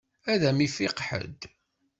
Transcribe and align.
Ad 0.31 0.43
m-ifiq 0.55 0.97
ḥedd. 1.07 1.41